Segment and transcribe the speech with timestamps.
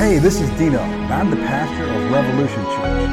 [0.00, 3.10] Hey, this is Dino, I'm the pastor of Revolution Church.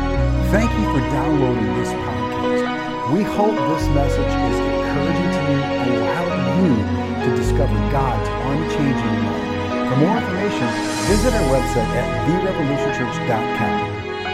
[0.56, 3.12] Thank you for downloading this podcast.
[3.14, 9.16] We hope this message is encouraging to you and allowing you to discover God's unchanging
[9.28, 9.92] love.
[9.92, 10.68] For more information,
[11.12, 13.80] visit our website at therevolutionchurch.com.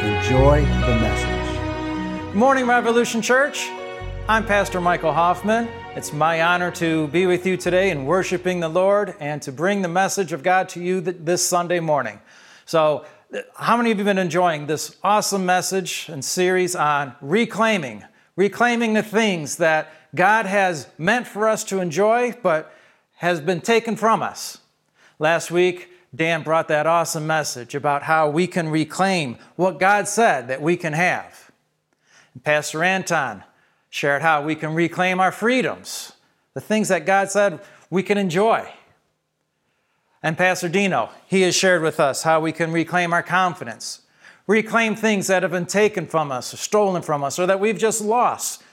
[0.05, 2.27] Enjoy the message.
[2.33, 3.67] Good morning, Revolution Church.
[4.29, 5.67] I'm Pastor Michael Hoffman.
[5.95, 9.81] It's my honor to be with you today in worshiping the Lord and to bring
[9.81, 12.19] the message of God to you this Sunday morning.
[12.65, 13.05] So,
[13.55, 18.03] how many of you have been enjoying this awesome message and series on reclaiming,
[18.35, 22.71] reclaiming the things that God has meant for us to enjoy but
[23.15, 24.59] has been taken from us?
[25.17, 30.47] Last week, Dan brought that awesome message about how we can reclaim what God said
[30.47, 31.51] that we can have.
[32.35, 33.43] And Pastor Anton
[33.89, 36.13] shared how we can reclaim our freedoms,
[36.53, 37.59] the things that God said
[37.89, 38.71] we can enjoy.
[40.23, 44.01] And Pastor Dino, he has shared with us how we can reclaim our confidence,
[44.47, 47.77] reclaim things that have been taken from us or stolen from us or that we've
[47.77, 48.63] just lost,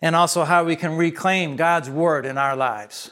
[0.00, 3.10] and also how we can reclaim God's word in our lives.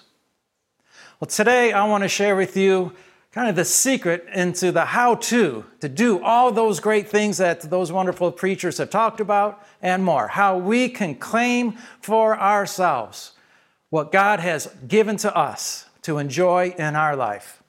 [1.18, 2.92] Well, today I want to share with you
[3.32, 7.62] kind of the secret into the how to to do all those great things that
[7.62, 10.28] those wonderful preachers have talked about and more.
[10.28, 13.32] How we can claim for ourselves
[13.90, 17.62] what God has given to us to enjoy in our life.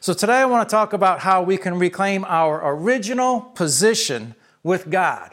[0.00, 4.88] So today I want to talk about how we can reclaim our original position with
[4.88, 5.32] God.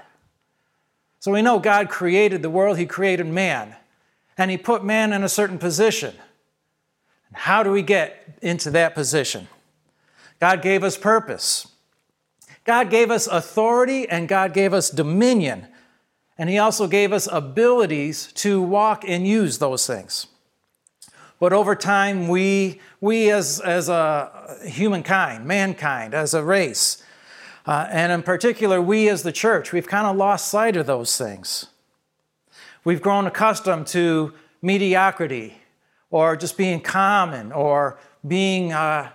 [1.22, 3.74] So we know God created the world, He created man,
[4.38, 6.14] and He put man in a certain position.
[7.32, 9.48] How do we get into that position?
[10.42, 11.68] God gave us purpose.
[12.66, 15.68] God gave us authority and God gave us dominion.
[16.38, 20.28] And He also gave us abilities to walk and use those things.
[21.40, 27.02] But over time, we, we as, as a humankind, mankind, as a race,
[27.66, 31.18] uh, and in particular, we as the church, we've kind of lost sight of those
[31.18, 31.68] things.
[32.84, 35.58] We've grown accustomed to mediocrity
[36.10, 39.12] or just being common or being uh,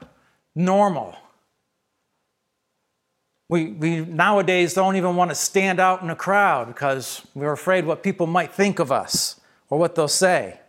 [0.55, 1.17] normal.
[3.49, 7.85] We, we nowadays don't even want to stand out in a crowd because we're afraid
[7.85, 10.61] what people might think of us or what they'll say.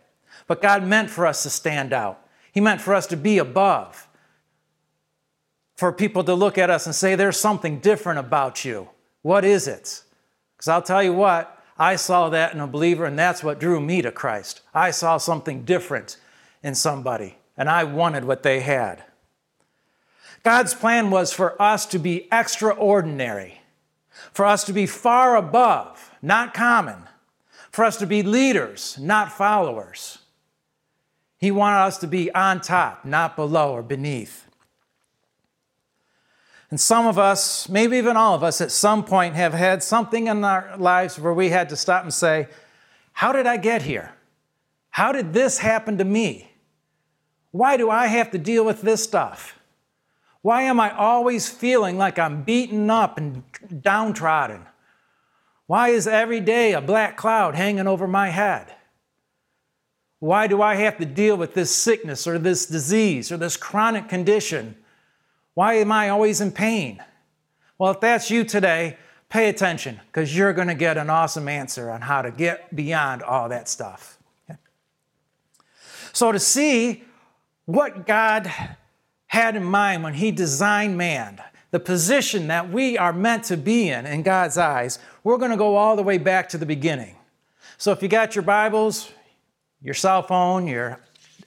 [0.46, 2.20] But God meant for us to stand out.
[2.52, 4.08] He meant for us to be above,
[5.74, 8.88] for people to look at us and say, There's something different about you.
[9.22, 10.02] What is it?
[10.56, 13.80] Because I'll tell you what, I saw that in a believer, and that's what drew
[13.80, 14.62] me to Christ.
[14.72, 16.16] I saw something different
[16.62, 19.04] in somebody, and I wanted what they had.
[20.42, 23.60] God's plan was for us to be extraordinary,
[24.32, 27.02] for us to be far above, not common,
[27.70, 30.18] for us to be leaders, not followers.
[31.38, 34.46] He wanted us to be on top, not below or beneath.
[36.70, 40.26] And some of us, maybe even all of us, at some point have had something
[40.26, 42.48] in our lives where we had to stop and say,
[43.12, 44.12] How did I get here?
[44.90, 46.50] How did this happen to me?
[47.50, 49.58] Why do I have to deal with this stuff?
[50.42, 53.42] Why am I always feeling like I'm beaten up and
[53.80, 54.66] downtrodden?
[55.66, 58.75] Why is every day a black cloud hanging over my head?
[60.26, 64.08] Why do I have to deal with this sickness or this disease or this chronic
[64.08, 64.74] condition?
[65.54, 67.00] Why am I always in pain?
[67.78, 68.96] Well, if that's you today,
[69.28, 73.22] pay attention because you're going to get an awesome answer on how to get beyond
[73.22, 74.18] all that stuff.
[74.50, 74.58] Okay?
[76.12, 77.04] So, to see
[77.66, 78.52] what God
[79.28, 83.90] had in mind when He designed man, the position that we are meant to be
[83.90, 87.14] in in God's eyes, we're going to go all the way back to the beginning.
[87.78, 89.12] So, if you got your Bibles,
[89.86, 90.98] your cell phone, your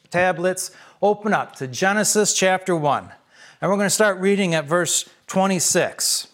[0.09, 3.11] tablets, open up to Genesis chapter 1.
[3.59, 6.29] And we're going to start reading at verse 26.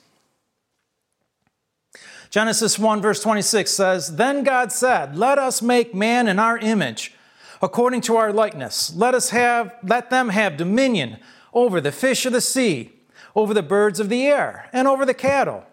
[2.30, 7.16] Genesis 1, verse 26 says, Then God said, Let us make man in our image,
[7.60, 8.96] according to our likeness.
[8.96, 11.18] Let us have, let them have dominion
[11.56, 12.94] over the fish of the sea,
[13.36, 15.64] over the birds of the air, and over the cattle,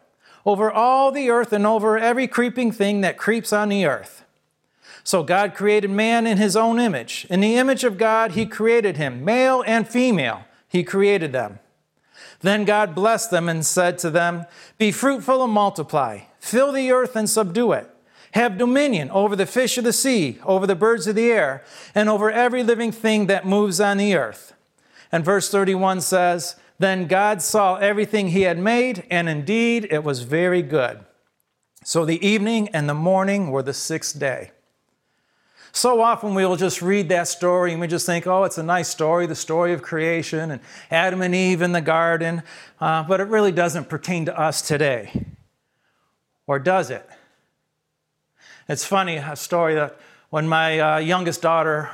[0.47, 4.22] over all the earth, and over every creeping thing that creeps on the earth.
[5.05, 7.27] So God created man in his own image.
[7.29, 11.59] In the image of God, he created him, male and female, he created them.
[12.41, 14.47] Then God blessed them and said to them,
[14.79, 17.89] Be fruitful and multiply, fill the earth and subdue it.
[18.33, 21.63] Have dominion over the fish of the sea, over the birds of the air,
[21.95, 24.55] and over every living thing that moves on the earth.
[25.11, 30.23] And verse 31 says, Then God saw everything he had made, and indeed it was
[30.23, 31.05] very good.
[31.85, 34.52] So the evening and the morning were the sixth day.
[35.75, 38.63] So often we will just read that story and we just think, oh, it's a
[38.63, 40.61] nice story, the story of creation and
[40.91, 42.43] Adam and Eve in the garden,
[42.79, 45.25] uh, but it really doesn't pertain to us today.
[46.47, 47.09] Or does it?
[48.69, 49.99] It's funny, a story that
[50.29, 51.91] when my uh, youngest daughter,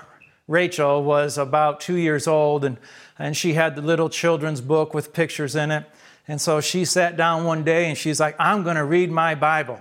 [0.49, 2.79] Rachel, was about two years old and,
[3.17, 5.89] and she had the little children's book with pictures in it.
[6.27, 9.37] And so she sat down one day and she's like, I'm going to read my
[9.37, 9.81] Bible.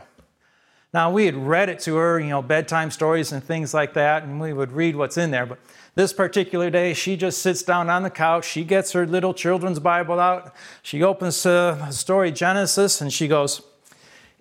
[0.97, 4.23] Now, we had read it to her, you know, bedtime stories and things like that,
[4.23, 5.45] and we would read what's in there.
[5.45, 5.59] But
[5.93, 8.45] this particular day, she just sits down on the couch.
[8.45, 10.55] She gets her little children's Bible out.
[10.81, 13.61] She opens uh, the story Genesis, and she goes,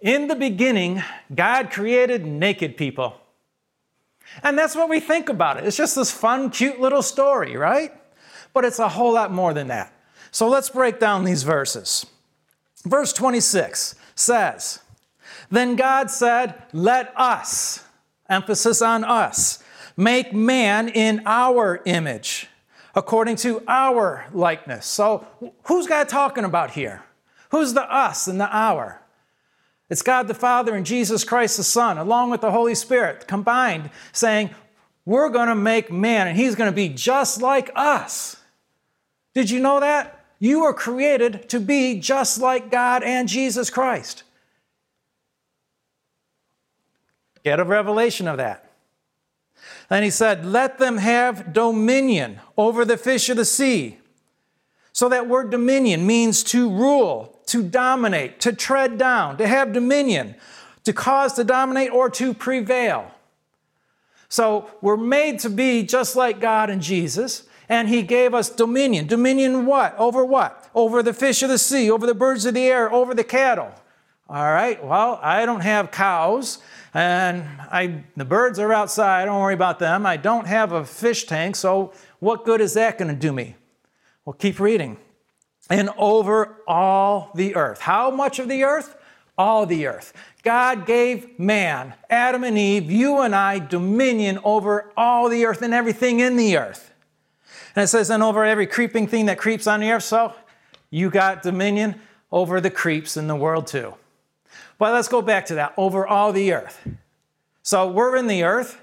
[0.00, 1.02] In the beginning,
[1.34, 3.20] God created naked people.
[4.42, 5.64] And that's what we think about it.
[5.64, 7.92] It's just this fun, cute little story, right?
[8.54, 9.92] But it's a whole lot more than that.
[10.30, 12.06] So let's break down these verses.
[12.86, 14.80] Verse 26 says,
[15.50, 17.84] then God said, Let us,
[18.28, 19.62] emphasis on us,
[19.96, 22.48] make man in our image,
[22.94, 24.86] according to our likeness.
[24.86, 25.26] So,
[25.64, 27.02] who's God talking about here?
[27.50, 29.00] Who's the us and the our?
[29.88, 33.90] It's God the Father and Jesus Christ the Son, along with the Holy Spirit, combined,
[34.12, 34.50] saying,
[35.04, 38.36] We're going to make man, and he's going to be just like us.
[39.34, 40.24] Did you know that?
[40.38, 44.24] You were created to be just like God and Jesus Christ.
[47.46, 48.72] Get a revelation of that.
[49.88, 53.98] Then he said, Let them have dominion over the fish of the sea.
[54.92, 60.34] So that word dominion means to rule, to dominate, to tread down, to have dominion,
[60.82, 63.12] to cause to dominate or to prevail.
[64.28, 69.06] So we're made to be just like God and Jesus, and He gave us dominion.
[69.06, 69.96] Dominion what?
[69.98, 70.68] Over what?
[70.74, 73.72] Over the fish of the sea, over the birds of the air, over the cattle.
[74.28, 76.58] All right, well, I don't have cows,
[76.94, 80.06] and I, the birds are outside, don't worry about them.
[80.06, 83.56] I don't have a fish tank, so what good is that going to do me?
[84.24, 84.98] Well, keep reading.
[85.68, 87.80] And over all the earth.
[87.80, 88.96] How much of the earth?
[89.36, 90.12] All the earth.
[90.42, 95.74] God gave man, Adam and Eve, you and I, dominion over all the earth and
[95.74, 96.92] everything in the earth.
[97.74, 100.04] And it says, and over every creeping thing that creeps on the earth.
[100.04, 100.32] So
[100.88, 102.00] you got dominion
[102.32, 103.94] over the creeps in the world too.
[104.78, 106.86] But let's go back to that over all the earth.
[107.62, 108.78] So we're in the earth,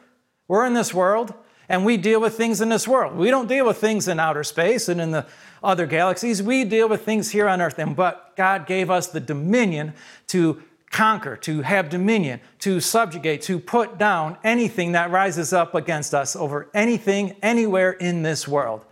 [0.48, 1.34] we're in this world,
[1.70, 3.16] and we deal with things in this world.
[3.16, 5.26] We don't deal with things in outer space and in the
[5.64, 6.44] other galaxies.
[6.44, 7.80] We deal with things here on earth.
[7.80, 9.94] And but God gave us the dominion
[10.28, 10.62] to
[10.92, 16.36] conquer, to have dominion, to subjugate, to put down anything that rises up against us
[16.36, 18.86] over anything anywhere in this world.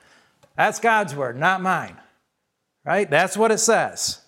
[0.56, 1.98] That's God's word, not mine.
[2.86, 3.10] Right?
[3.10, 4.22] That's what it says.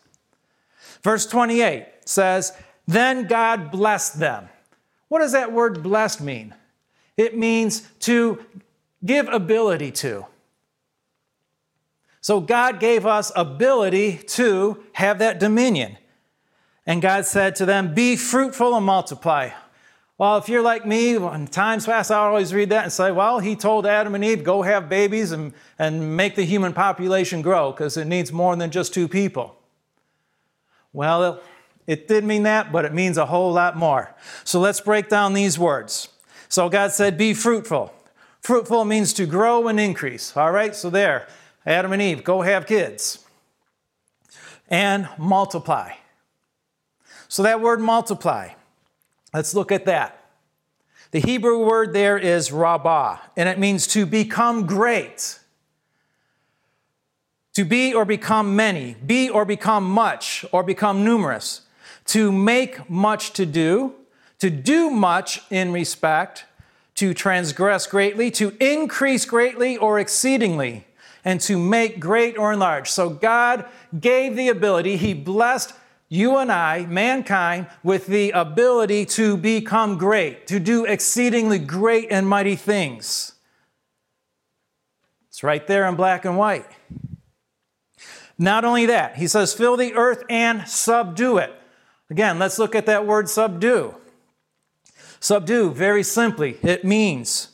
[1.02, 2.54] Verse 28 says,
[2.88, 4.50] Then God blessed them.
[5.08, 6.56] What does that word blessed mean?
[7.18, 8.44] It means to
[9.06, 10.26] give ability to.
[12.22, 15.98] So God gave us ability to have that dominion.
[16.86, 19.50] And God said to them, Be fruitful and multiply.
[20.18, 23.40] Well, if you're like me, when times past, I always read that and say, Well,
[23.40, 27.72] he told Adam and Eve, go have babies and, and make the human population grow
[27.72, 29.58] because it needs more than just two people.
[30.94, 31.42] Well,
[31.86, 34.16] it did mean that, but it means a whole lot more.
[34.44, 36.10] So let's break down these words.
[36.50, 37.94] So God said, Be fruitful.
[38.42, 40.36] Fruitful means to grow and increase.
[40.36, 41.28] All right, so there,
[41.66, 43.26] Adam and Eve, go have kids.
[44.70, 45.94] And multiply.
[47.28, 48.50] So that word multiply,
[49.34, 50.20] let's look at that.
[51.12, 55.40] The Hebrew word there is rabbah, and it means to become great
[57.54, 61.62] to be or become many, be or become much or become numerous
[62.06, 63.96] to make much to do,
[64.40, 66.46] to do much in respect,
[66.96, 70.86] to transgress greatly, to increase greatly or exceedingly,
[71.26, 72.90] and to make great or enlarge.
[72.90, 73.66] So God
[74.00, 75.74] gave the ability, He blessed
[76.10, 82.28] you and I, mankind, with the ability to become great, to do exceedingly great and
[82.28, 83.34] mighty things.
[85.30, 86.68] It's right there in black and white.
[88.38, 91.52] Not only that, he says, fill the earth and subdue it.
[92.10, 93.96] Again, let's look at that word subdue.
[95.20, 97.50] Subdue, very simply, it means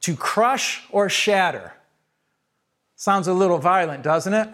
[0.00, 1.72] to crush or shatter.
[2.96, 4.48] Sounds a little violent, doesn't it?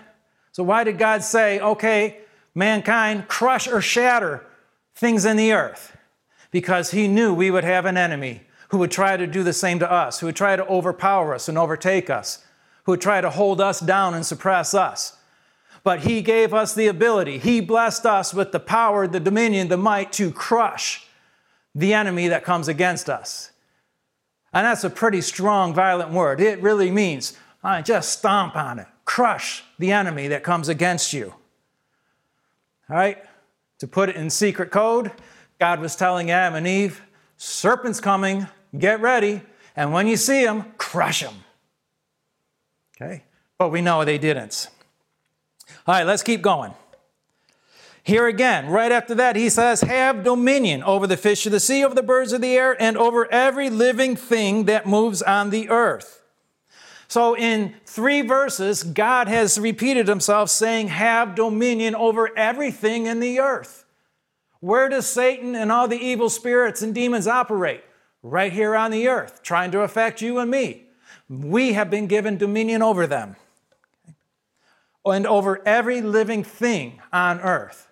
[0.52, 2.18] So, why did God say, okay,
[2.54, 4.46] mankind, crush or shatter
[4.94, 5.96] things in the earth?
[6.50, 9.80] Because He knew we would have an enemy who would try to do the same
[9.80, 12.44] to us, who would try to overpower us and overtake us,
[12.84, 15.16] who would try to hold us down and suppress us
[15.84, 17.38] but He gave us the ability.
[17.38, 21.06] He blessed us with the power, the dominion, the might to crush
[21.74, 23.52] the enemy that comes against us.
[24.52, 26.40] And that's a pretty strong, violent word.
[26.40, 31.34] It really means I just stomp on it, crush the enemy that comes against you.
[32.88, 33.18] All right?
[33.80, 35.10] To put it in secret code,
[35.58, 37.02] God was telling Adam and Eve,
[37.36, 38.46] serpent's coming,
[38.78, 39.42] get ready,
[39.76, 41.34] and when you see him, crush him.
[42.96, 43.24] Okay?
[43.58, 44.68] But we know they didn't.
[45.86, 46.74] All right, let's keep going.
[48.04, 51.82] Here again, right after that, he says, Have dominion over the fish of the sea,
[51.82, 55.70] over the birds of the air, and over every living thing that moves on the
[55.70, 56.22] earth.
[57.08, 63.40] So, in three verses, God has repeated himself saying, Have dominion over everything in the
[63.40, 63.86] earth.
[64.60, 67.84] Where does Satan and all the evil spirits and demons operate?
[68.22, 70.84] Right here on the earth, trying to affect you and me.
[71.28, 73.36] We have been given dominion over them
[75.04, 77.90] and over every living thing on earth.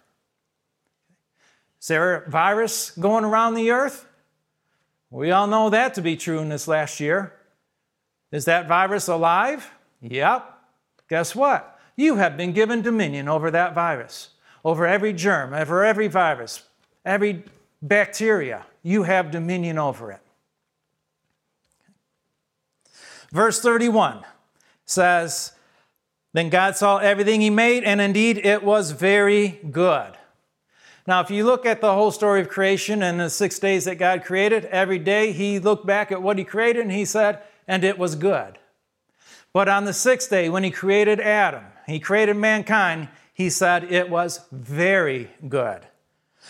[1.80, 4.06] Is there a virus going around the earth?
[5.10, 7.34] We all know that to be true in this last year.
[8.30, 9.70] Is that virus alive?
[10.00, 10.50] Yep.
[11.08, 11.78] Guess what?
[11.96, 14.30] You have been given dominion over that virus,
[14.64, 16.62] over every germ, over every virus,
[17.04, 17.44] every
[17.82, 18.64] bacteria.
[18.82, 20.20] You have dominion over it.
[23.30, 24.24] Verse 31
[24.84, 25.52] says,
[26.32, 30.16] Then God saw everything He made, and indeed it was very good.
[31.06, 33.96] Now, if you look at the whole story of creation and the six days that
[33.96, 37.82] God created, every day he looked back at what he created and he said, and
[37.82, 38.58] it was good.
[39.52, 44.08] But on the sixth day, when he created Adam, he created mankind, he said it
[44.08, 45.86] was very good.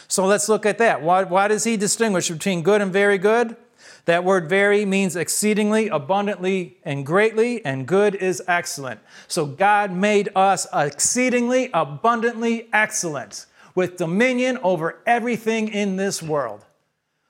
[0.06, 1.02] So let's look at that.
[1.02, 3.56] Why, why does he distinguish between good and very good?
[4.04, 9.00] That word very means exceedingly, abundantly, and greatly, and good is excellent.
[9.28, 16.64] So God made us exceedingly, abundantly excellent with dominion over everything in this world.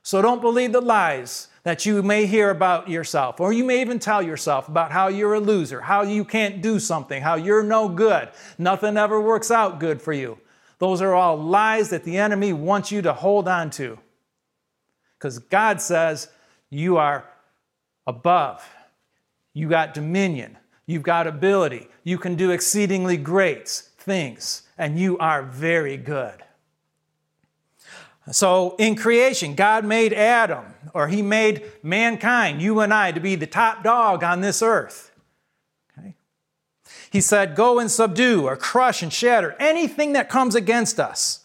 [0.03, 3.99] So don't believe the lies that you may hear about yourself, or you may even
[3.99, 7.89] tell yourself about how you're a loser, how you can't do something, how you're no
[7.89, 10.39] good, nothing ever works out good for you.
[10.79, 13.97] Those are all lies that the enemy wants you to hold on to.
[15.17, 16.29] Because God says
[16.73, 17.29] you are
[18.07, 18.67] above,
[19.53, 25.43] you got dominion, you've got ability, you can do exceedingly great things and you are
[25.43, 26.43] very good.
[28.31, 30.65] So, in creation, God made Adam,
[30.95, 35.11] or He made mankind, you and I, to be the top dog on this earth.
[35.99, 36.15] Okay?
[37.11, 41.45] He said, Go and subdue, or crush and shatter anything that comes against us.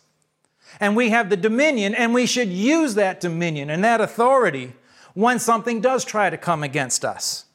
[0.79, 4.73] And we have the dominion, and we should use that dominion and that authority
[5.17, 7.45] when something does try to come against us.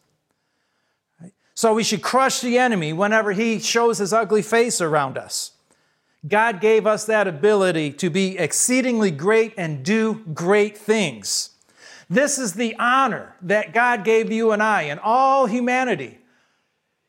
[1.54, 5.52] So, we should crush the enemy whenever he shows his ugly face around us.
[6.26, 11.50] God gave us that ability to be exceedingly great and do great things.
[12.10, 16.18] This is the honor that God gave you and I and all humanity.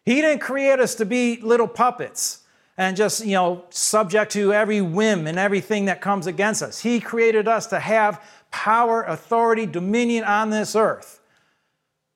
[0.05, 2.43] He didn't create us to be little puppets
[2.77, 6.79] and just, you know, subject to every whim and everything that comes against us.
[6.79, 8.22] He created us to have
[8.53, 11.19] power, authority, dominion on this earth,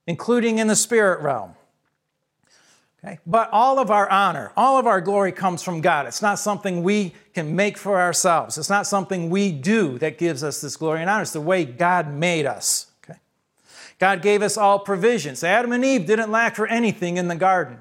[0.06, 1.56] including in the spirit realm.
[3.04, 3.20] Okay?
[3.26, 6.06] But all of our honor, all of our glory comes from God.
[6.06, 8.58] It's not something we can make for ourselves.
[8.58, 11.24] It's not something we do that gives us this glory and honor.
[11.24, 12.92] It's the way God made us.
[13.04, 13.20] Okay?
[13.98, 15.44] God gave us all provisions.
[15.44, 17.80] Adam and Eve didn't lack for anything in the garden.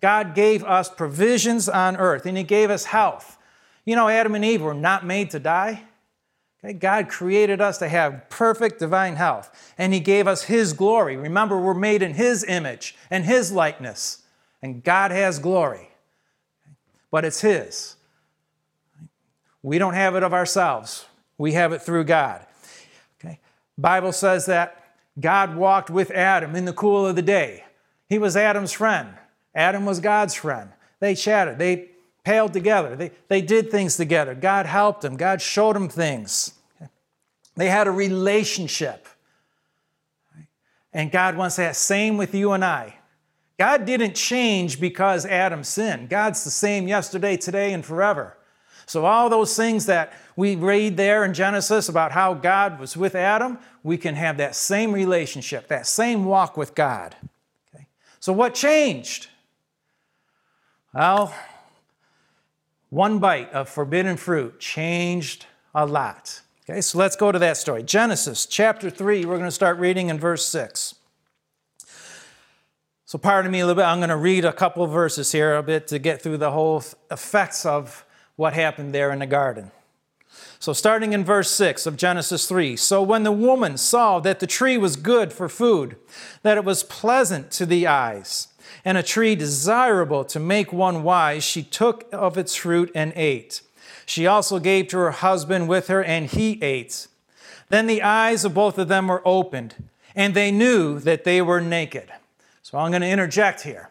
[0.00, 3.36] God gave us provisions on earth, and He gave us health.
[3.84, 5.82] You know, Adam and Eve were not made to die.
[6.74, 11.16] God created us to have perfect divine health, and He gave us His glory.
[11.16, 14.22] Remember, we're made in His image and His likeness
[14.66, 15.90] and God has glory,
[17.12, 17.94] but it's His.
[19.62, 21.06] We don't have it of ourselves.
[21.38, 22.44] We have it through God.
[23.20, 23.38] Okay?
[23.78, 27.64] Bible says that God walked with Adam in the cool of the day.
[28.08, 29.10] He was Adam's friend.
[29.54, 30.70] Adam was God's friend.
[30.98, 31.58] They chatted.
[31.58, 31.90] They
[32.24, 32.96] paled together.
[32.96, 34.34] They, they did things together.
[34.34, 35.16] God helped them.
[35.16, 36.54] God showed them things.
[37.56, 39.08] They had a relationship.
[40.92, 42.96] And God wants that same with you and I.
[43.58, 46.10] God didn't change because Adam sinned.
[46.10, 48.36] God's the same yesterday, today, and forever.
[48.84, 53.14] So, all those things that we read there in Genesis about how God was with
[53.14, 57.16] Adam, we can have that same relationship, that same walk with God.
[57.74, 57.86] Okay?
[58.20, 59.28] So, what changed?
[60.94, 61.34] Well,
[62.90, 66.42] one bite of forbidden fruit changed a lot.
[66.68, 67.84] Okay, so let's go to that story.
[67.84, 70.96] Genesis chapter 3, we're going to start reading in verse 6.
[73.04, 73.86] So, pardon me a little bit.
[73.86, 76.50] I'm going to read a couple of verses here a bit to get through the
[76.50, 78.04] whole effects of
[78.34, 79.70] what happened there in the garden.
[80.58, 84.46] So, starting in verse 6 of Genesis 3 So, when the woman saw that the
[84.48, 85.94] tree was good for food,
[86.42, 88.48] that it was pleasant to the eyes,
[88.84, 93.62] and a tree desirable to make one wise, she took of its fruit and ate.
[94.06, 97.08] She also gave to her husband with her, and he ate.
[97.68, 99.74] Then the eyes of both of them were opened,
[100.14, 102.10] and they knew that they were naked.
[102.62, 103.90] So, I'm going to interject here.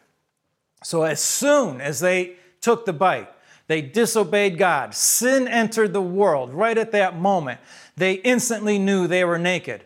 [0.83, 3.29] So, as soon as they took the bite,
[3.67, 4.93] they disobeyed God.
[4.93, 7.59] Sin entered the world right at that moment.
[7.97, 9.83] They instantly knew they were naked.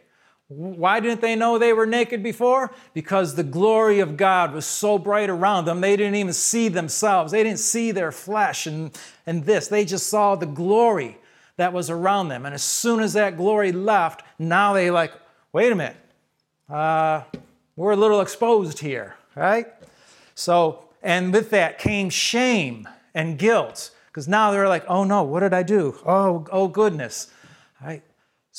[0.49, 2.73] Why didn't they know they were naked before?
[2.95, 7.31] Because the glory of God was so bright around them, they didn't even see themselves.
[7.31, 9.67] They didn't see their flesh and, and this.
[9.67, 11.19] They just saw the glory
[11.57, 12.47] that was around them.
[12.47, 15.13] And as soon as that glory left, now they like,
[15.53, 15.97] wait a minute,
[16.67, 17.23] uh,
[17.75, 19.67] we're a little exposed here, right?
[20.33, 25.41] So, and with that came shame and guilt because now they're like, oh no, what
[25.41, 25.95] did I do?
[26.07, 27.31] Oh, oh goodness.
[27.79, 28.01] Right?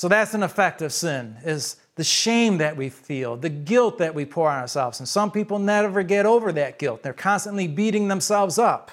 [0.00, 4.14] So that's an effect of sin is the shame that we feel, the guilt that
[4.14, 4.98] we pour on ourselves.
[4.98, 7.02] And some people never get over that guilt.
[7.02, 8.92] They're constantly beating themselves up.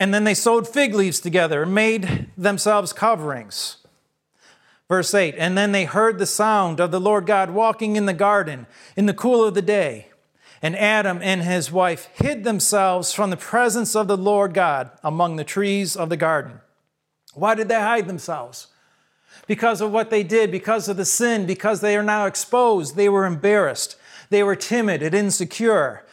[0.00, 3.76] And then they sewed fig leaves together and made themselves coverings.
[4.88, 8.14] Verse 8 And then they heard the sound of the Lord God walking in the
[8.14, 10.06] garden in the cool of the day.
[10.62, 15.36] And Adam and his wife hid themselves from the presence of the Lord God among
[15.36, 16.62] the trees of the garden.
[17.34, 18.68] Why did they hide themselves?
[19.46, 22.96] Because of what they did, because of the sin, because they are now exposed.
[22.96, 23.96] They were embarrassed.
[24.30, 26.04] They were timid and insecure.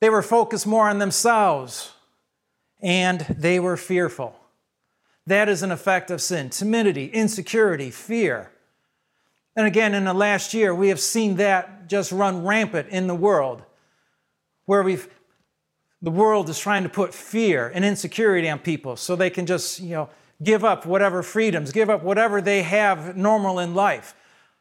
[0.00, 1.92] They were focused more on themselves.
[2.82, 4.34] And they were fearful.
[5.26, 8.50] That is an effect of sin timidity, insecurity, fear.
[9.54, 13.14] And again, in the last year, we have seen that just run rampant in the
[13.14, 13.62] world,
[14.64, 15.08] where we've
[16.02, 19.80] the world is trying to put fear and insecurity on people so they can just,
[19.80, 20.08] you know,
[20.42, 24.14] give up whatever freedoms, give up whatever they have normal in life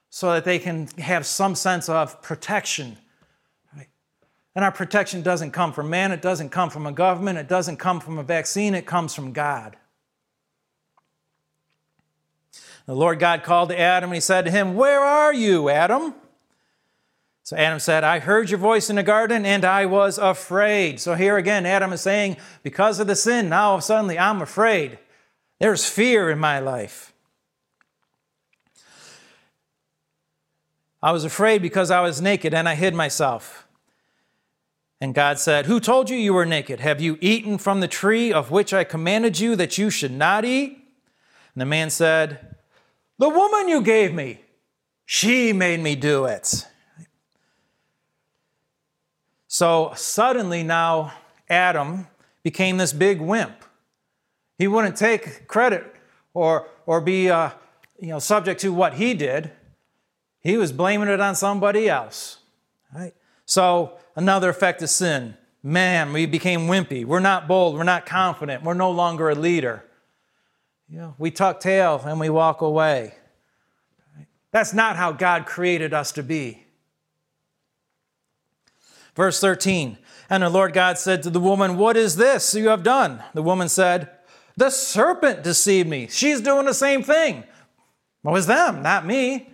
[0.10, 2.98] so that they can have some sense of protection.
[3.76, 3.88] Right?
[4.56, 7.78] And our protection doesn't come from man, it doesn't come from a government, it doesn't
[7.78, 9.78] come from a vaccine, it comes from God.
[12.86, 16.16] The Lord God called to Adam and he said to him, Where are you, Adam?
[17.50, 21.00] So Adam said, I heard your voice in the garden and I was afraid.
[21.00, 25.00] So here again, Adam is saying, Because of the sin, now suddenly I'm afraid.
[25.60, 27.12] There's fear in my life.
[31.02, 33.68] I was afraid because I was naked and I hid myself.
[35.02, 36.82] And God said, Who told you you were naked?
[36.82, 40.46] Have you eaten from the tree of which I commanded you that you should not
[40.46, 40.74] eat?
[41.56, 42.58] And the man said,
[43.18, 44.40] the woman you gave me,
[45.08, 46.68] she made me do it.
[49.52, 51.12] So suddenly now
[51.50, 52.08] Adam
[52.44, 53.66] became this big wimp.
[54.60, 55.96] He wouldn't take credit
[56.36, 57.50] or, or be uh,
[58.00, 59.52] you know, subject to what he did.
[60.40, 62.38] He was blaming it on somebody else.
[62.94, 63.16] Right?
[63.46, 65.36] So another effect of sin.
[65.64, 67.04] Man, we became wimpy.
[67.04, 67.74] We're not bold.
[67.74, 68.64] We're not confident.
[68.64, 69.84] We're no longer a leader.
[70.88, 73.16] You know, we tuck tail and we walk away.
[74.52, 76.68] That's not how God created us to be.
[79.16, 79.98] Verse 13
[80.30, 83.24] And the Lord God said to the woman, What is this you have done?
[83.34, 84.10] The woman said,
[84.58, 86.08] The serpent deceived me.
[86.10, 87.44] She's doing the same thing.
[88.24, 89.50] Well, it was them, not me.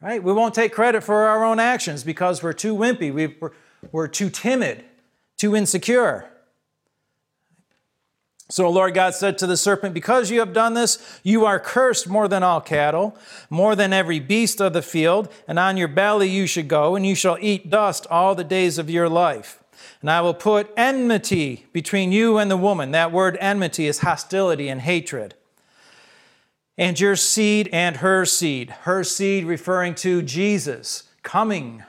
[0.00, 0.22] Right?
[0.22, 3.52] We won't take credit for our own actions because we're too wimpy, we're,
[3.92, 4.84] we're too timid,
[5.36, 6.30] too insecure.
[8.48, 11.58] So the Lord God said to the serpent, Because you have done this, you are
[11.58, 13.16] cursed more than all cattle,
[13.50, 17.04] more than every beast of the field, and on your belly you should go, and
[17.04, 19.62] you shall eat dust all the days of your life.
[20.00, 22.92] And I will put enmity between you and the woman.
[22.92, 25.34] That word enmity is hostility and hatred.
[26.78, 28.70] And your seed and her seed.
[28.82, 31.82] Her seed referring to Jesus coming.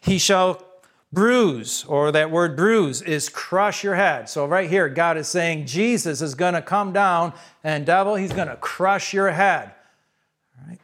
[0.00, 0.67] He shall
[1.12, 4.28] bruise, or that word bruise, is crush your head.
[4.28, 7.32] So, right here, God is saying Jesus is going to come down,
[7.64, 9.72] and devil, he's going to crush your head.
[10.66, 10.78] Right?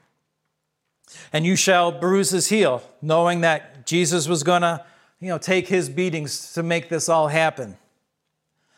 [1.33, 4.85] And you shall bruise his heel, knowing that Jesus was going to
[5.21, 7.77] you know, take his beatings to make this all happen.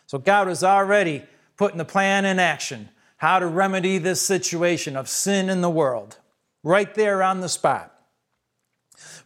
[0.06, 1.24] So, God was already
[1.56, 6.18] putting the plan in action how to remedy this situation of sin in the world,
[6.62, 7.95] right there on the spot.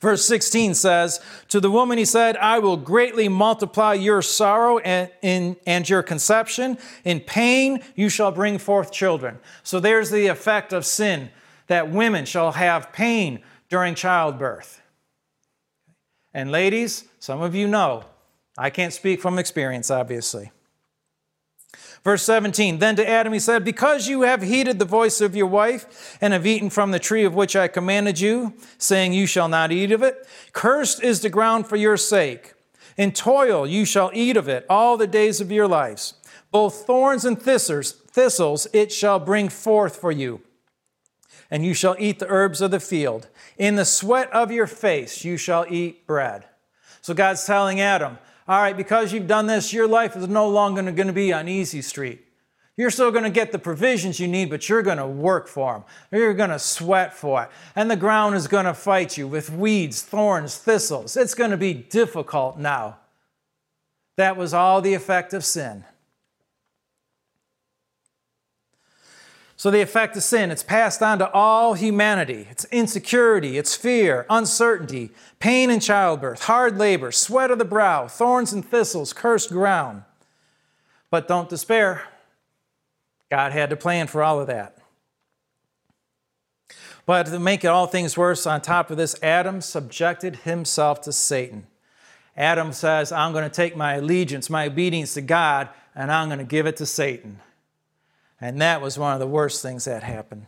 [0.00, 5.56] Verse 16 says, To the woman he said, I will greatly multiply your sorrow and,
[5.66, 6.78] and your conception.
[7.04, 9.38] In pain you shall bring forth children.
[9.62, 11.30] So there's the effect of sin,
[11.66, 14.80] that women shall have pain during childbirth.
[16.32, 18.04] And ladies, some of you know,
[18.56, 20.50] I can't speak from experience, obviously.
[22.02, 25.46] Verse 17 Then to Adam he said, Because you have heeded the voice of your
[25.46, 29.48] wife, and have eaten from the tree of which I commanded you, saying, You shall
[29.48, 32.54] not eat of it, cursed is the ground for your sake.
[32.96, 36.14] In toil you shall eat of it all the days of your lives.
[36.50, 40.42] Both thorns and thistles, thistles it shall bring forth for you.
[41.50, 43.28] And you shall eat the herbs of the field.
[43.56, 46.44] In the sweat of your face you shall eat bread.
[47.00, 48.18] So God's telling Adam,
[48.50, 51.46] all right, because you've done this, your life is no longer going to be on
[51.46, 52.24] easy street.
[52.76, 55.72] You're still going to get the provisions you need, but you're going to work for
[55.72, 55.84] them.
[56.10, 57.50] You're going to sweat for it.
[57.76, 61.16] And the ground is going to fight you with weeds, thorns, thistles.
[61.16, 62.98] It's going to be difficult now.
[64.16, 65.84] That was all the effect of sin.
[69.60, 72.48] So, the effect of sin, it's passed on to all humanity.
[72.50, 78.54] It's insecurity, it's fear, uncertainty, pain in childbirth, hard labor, sweat of the brow, thorns
[78.54, 80.04] and thistles, cursed ground.
[81.10, 82.04] But don't despair.
[83.28, 84.78] God had to plan for all of that.
[87.04, 91.12] But to make it all things worse, on top of this, Adam subjected himself to
[91.12, 91.66] Satan.
[92.34, 96.38] Adam says, I'm going to take my allegiance, my obedience to God, and I'm going
[96.38, 97.40] to give it to Satan.
[98.40, 100.46] And that was one of the worst things that happened.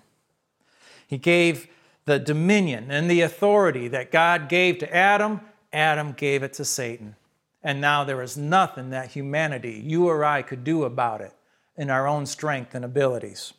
[1.07, 1.68] He gave
[2.05, 5.40] the dominion and the authority that God gave to Adam,
[5.72, 7.16] Adam gave it to Satan.
[7.62, 11.33] And now there is nothing that humanity, you or I, could do about it
[11.76, 13.52] in our own strength and abilities.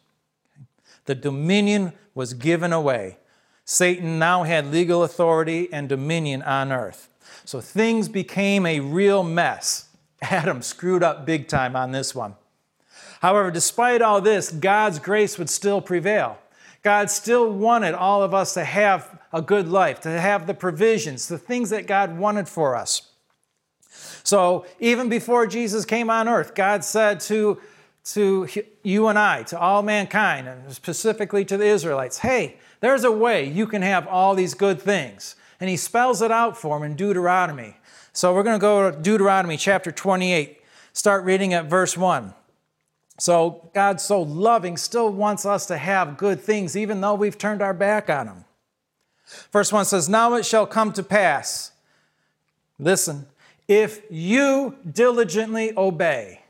[1.05, 3.17] The dominion was given away.
[3.65, 7.09] Satan now had legal authority and dominion on earth.
[7.45, 9.89] So things became a real mess.
[10.21, 12.35] Adam screwed up big time on this one.
[13.23, 16.37] However, despite all this, God's grace would still prevail.
[16.81, 21.29] God still wanted all of us to have a good life, to have the provisions,
[21.29, 23.13] the things that God wanted for us.
[24.25, 27.61] So, even before Jesus came on earth, God said to,
[28.07, 28.49] to
[28.83, 33.47] you and I, to all mankind, and specifically to the Israelites, hey, there's a way
[33.47, 35.37] you can have all these good things.
[35.61, 37.77] And He spells it out for them in Deuteronomy.
[38.11, 40.59] So, we're going to go to Deuteronomy chapter 28,
[40.91, 42.33] start reading at verse 1.
[43.23, 47.61] So, God, so loving, still wants us to have good things, even though we've turned
[47.61, 48.43] our back on Him.
[49.49, 51.71] Verse 1 says, Now it shall come to pass,
[52.77, 53.25] listen,
[53.65, 56.41] if you diligently obey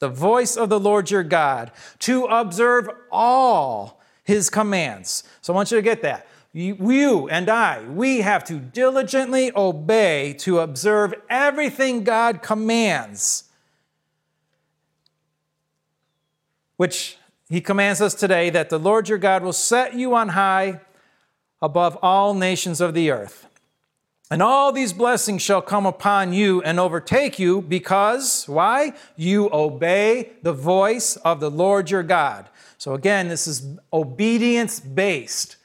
[0.00, 5.22] the voice of the Lord your God to observe all His commands.
[5.40, 6.26] So I want you to get that.
[6.52, 13.44] You and I, we have to diligently obey to observe everything God commands
[16.80, 17.18] which
[17.50, 20.80] he commands us today that the Lord your God will set you on high
[21.60, 23.46] above all nations of the earth.
[24.30, 28.94] And all these blessings shall come upon you and overtake you because, why?
[29.14, 32.48] You obey the voice of the Lord your God.
[32.78, 35.56] So again, this is obedience based.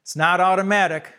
[0.00, 1.12] It's not automatic.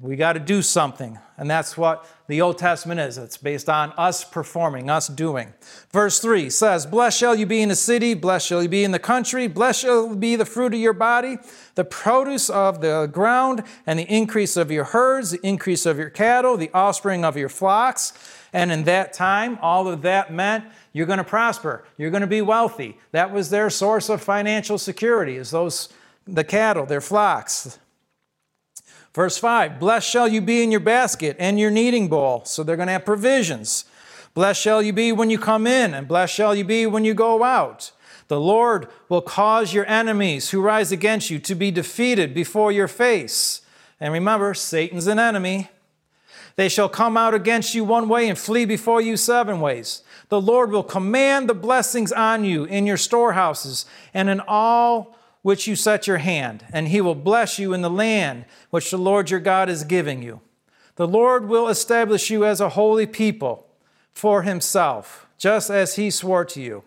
[0.00, 1.18] We got to do something.
[1.36, 3.18] And that's what the Old Testament is.
[3.18, 5.52] It's based on us performing, us doing.
[5.92, 8.90] Verse 3 says, Blessed shall you be in the city, blessed shall you be in
[8.90, 11.36] the country, blessed shall be the fruit of your body,
[11.74, 16.08] the produce of the ground, and the increase of your herds, the increase of your
[16.08, 18.14] cattle, the offspring of your flocks.
[18.54, 20.64] And in that time, all of that meant
[20.94, 22.96] you're going to prosper, you're going to be wealthy.
[23.10, 25.90] That was their source of financial security, is those
[26.26, 27.78] the cattle, their flocks.
[29.14, 32.44] Verse 5 Blessed shall you be in your basket and your kneading bowl.
[32.44, 33.84] So they're going to have provisions.
[34.34, 37.12] Blessed shall you be when you come in, and blessed shall you be when you
[37.12, 37.92] go out.
[38.28, 42.88] The Lord will cause your enemies who rise against you to be defeated before your
[42.88, 43.60] face.
[44.00, 45.68] And remember, Satan's an enemy.
[46.56, 50.02] They shall come out against you one way and flee before you seven ways.
[50.28, 55.66] The Lord will command the blessings on you in your storehouses and in all which
[55.66, 59.30] you set your hand, and he will bless you in the land which the Lord
[59.30, 60.40] your God is giving you.
[60.96, 63.66] The Lord will establish you as a holy people
[64.12, 66.84] for himself, just as he swore to you.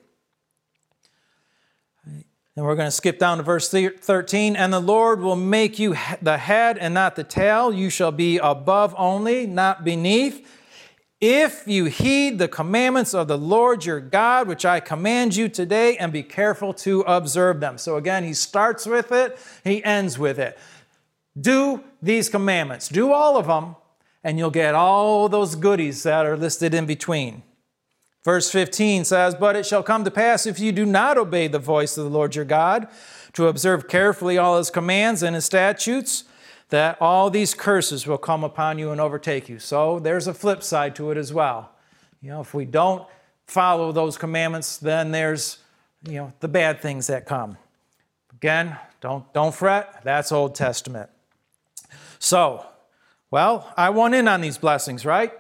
[2.55, 4.55] And we're going to skip down to verse 13.
[4.55, 7.73] And the Lord will make you the head and not the tail.
[7.73, 10.49] You shall be above only, not beneath
[11.21, 15.97] if you heed the commandments of the Lord your God, which I command you today,
[15.97, 17.77] and be careful to observe them.
[17.77, 20.57] So again, he starts with it, he ends with it.
[21.39, 23.75] Do these commandments, do all of them,
[24.23, 27.43] and you'll get all those goodies that are listed in between.
[28.23, 31.59] Verse 15 says, But it shall come to pass if you do not obey the
[31.59, 32.87] voice of the Lord your God,
[33.33, 36.23] to observe carefully all his commands and his statutes,
[36.69, 39.59] that all these curses will come upon you and overtake you.
[39.59, 41.71] So there's a flip side to it as well.
[42.21, 43.07] You know, if we don't
[43.45, 45.59] follow those commandments, then there's
[46.07, 47.57] you know the bad things that come.
[48.33, 50.01] Again, don't don't fret.
[50.03, 51.09] That's Old Testament.
[52.19, 52.65] So,
[53.29, 55.31] well, I want in on these blessings, right?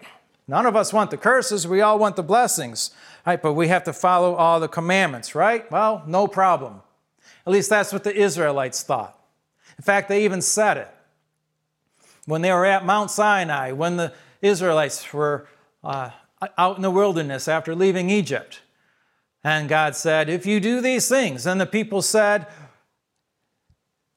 [0.47, 1.67] None of us want the curses.
[1.67, 2.91] We all want the blessings,
[3.25, 3.41] right?
[3.41, 5.69] But we have to follow all the commandments, right?
[5.71, 6.81] Well, no problem.
[7.47, 9.19] At least that's what the Israelites thought.
[9.77, 10.94] In fact, they even said it
[12.25, 15.47] when they were at Mount Sinai, when the Israelites were
[15.83, 16.09] uh,
[16.57, 18.61] out in the wilderness after leaving Egypt.
[19.43, 22.47] And God said, If you do these things, and the people said,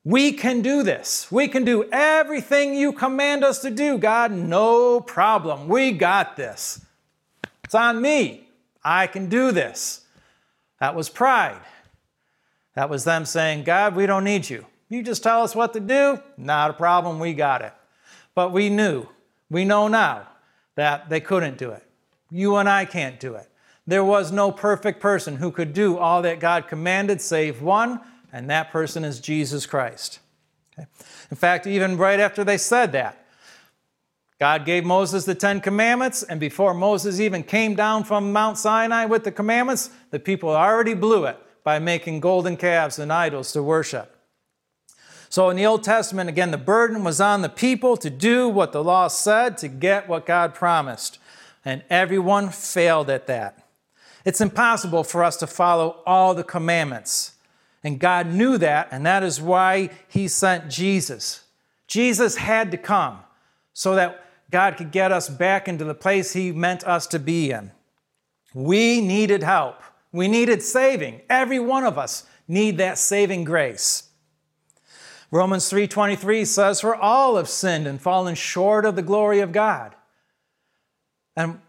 [0.04, 1.30] We can do this.
[1.30, 4.32] We can do everything you command us to do, God.
[4.32, 5.68] No problem.
[5.68, 6.84] We got this.
[7.64, 8.48] It's on me.
[8.82, 10.06] I can do this.
[10.80, 11.60] That was pride.
[12.74, 14.64] That was them saying, God, we don't need you.
[14.88, 16.20] You just tell us what to do.
[16.38, 17.18] Not a problem.
[17.18, 17.72] We got it.
[18.38, 19.08] But we knew,
[19.50, 20.28] we know now
[20.76, 21.82] that they couldn't do it.
[22.30, 23.50] You and I can't do it.
[23.84, 27.98] There was no perfect person who could do all that God commanded, save one,
[28.32, 30.20] and that person is Jesus Christ.
[30.78, 30.86] Okay?
[31.32, 33.26] In fact, even right after they said that,
[34.38, 39.06] God gave Moses the Ten Commandments, and before Moses even came down from Mount Sinai
[39.06, 43.64] with the commandments, the people already blew it by making golden calves and idols to
[43.64, 44.14] worship.
[45.28, 48.72] So in the Old Testament, again, the burden was on the people to do what
[48.72, 51.18] the law said to get what God promised
[51.64, 53.66] and everyone failed at that.
[54.24, 57.34] It's impossible for us to follow all the commandments.
[57.84, 61.44] And God knew that, and that is why He sent Jesus.
[61.86, 63.20] Jesus had to come
[63.72, 67.50] so that God could get us back into the place He meant us to be
[67.50, 67.70] in.
[68.54, 69.82] We needed help.
[70.10, 71.20] We needed saving.
[71.28, 74.07] Every one of us need that saving grace.
[75.30, 79.94] Romans 3:23 says for all have sinned and fallen short of the glory of God.
[81.36, 81.60] And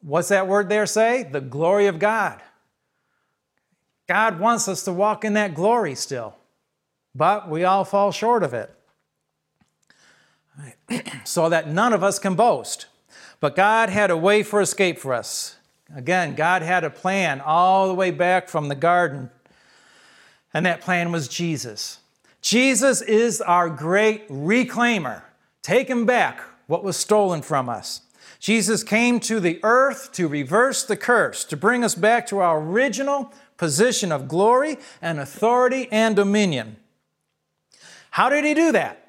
[0.00, 1.24] what's that word there say?
[1.24, 2.40] The glory of God.
[4.08, 6.36] God wants us to walk in that glory still,
[7.14, 8.72] but we all fall short of it.
[11.24, 12.86] so that none of us can boast.
[13.40, 15.56] But God had a way for escape for us.
[15.94, 19.30] Again, God had a plan all the way back from the garden,
[20.54, 21.98] and that plan was Jesus.
[22.46, 25.22] Jesus is our great reclaimer,
[25.62, 28.02] taking back what was stolen from us.
[28.38, 32.60] Jesus came to the earth to reverse the curse, to bring us back to our
[32.60, 36.76] original position of glory and authority and dominion.
[38.10, 39.08] How did he do that?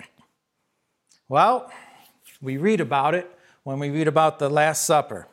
[1.30, 1.71] Well,
[2.41, 3.30] we read about it
[3.62, 5.28] when we read about the Last Supper.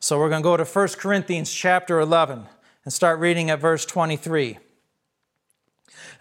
[0.00, 2.46] So we're going to go to 1 Corinthians chapter 11
[2.84, 4.58] and start reading at verse 23.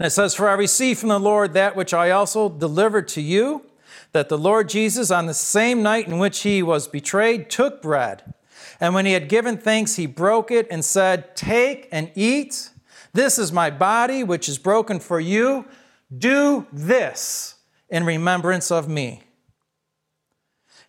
[0.04, 3.22] And it says, For I received from the Lord that which I also delivered to
[3.22, 3.66] you
[4.12, 8.34] that the Lord Jesus, on the same night in which he was betrayed, took bread.
[8.82, 12.70] And when he had given thanks, he broke it and said, Take and eat.
[13.14, 15.64] This is my body, which is broken for you.
[16.16, 17.56] Do this
[17.88, 19.22] in remembrance of me.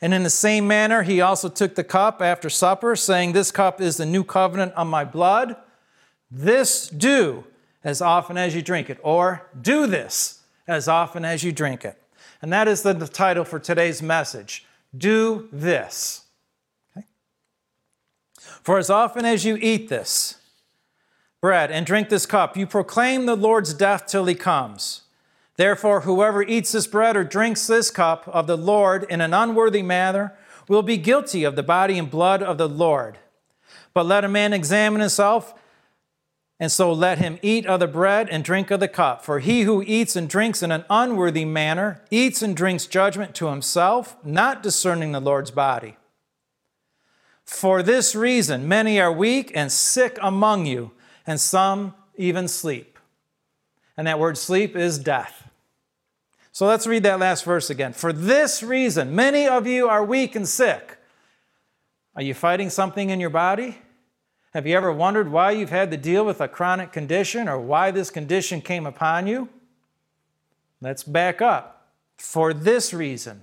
[0.00, 3.80] And in the same manner, he also took the cup after supper, saying, This cup
[3.80, 5.54] is the new covenant of my blood.
[6.32, 7.44] This do
[7.84, 12.00] as often as you drink it, or do this as often as you drink it.
[12.40, 14.64] And that is the, title for today's message
[14.96, 16.24] Do This.
[16.96, 17.06] Okay?
[18.62, 20.38] For as often as you eat this
[21.40, 25.02] bread and drink this cup, you proclaim the Lord's death till he comes.
[25.56, 29.82] Therefore, whoever eats this bread or drinks this cup of the Lord in an unworthy
[29.82, 30.36] manner
[30.68, 33.18] will be guilty of the body and blood of the Lord.
[33.92, 35.54] But let a man examine himself
[36.64, 39.22] and so let him eat of the bread and drink of the cup.
[39.22, 43.48] For he who eats and drinks in an unworthy manner eats and drinks judgment to
[43.48, 45.98] himself, not discerning the Lord's body.
[47.44, 50.92] For this reason, many are weak and sick among you,
[51.26, 52.98] and some even sleep.
[53.98, 55.50] And that word sleep is death.
[56.50, 57.92] So let's read that last verse again.
[57.92, 60.96] For this reason, many of you are weak and sick.
[62.16, 63.76] Are you fighting something in your body?
[64.54, 67.90] Have you ever wondered why you've had to deal with a chronic condition or why
[67.90, 69.48] this condition came upon you?
[70.80, 71.88] Let's back up.
[72.16, 73.42] For this reason.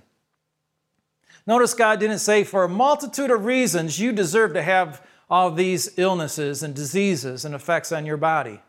[1.46, 5.98] Notice God didn't say, for a multitude of reasons, you deserve to have all these
[5.98, 8.60] illnesses and diseases and effects on your body.